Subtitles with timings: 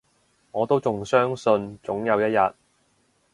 [0.51, 2.53] 我都仲相信，總有一日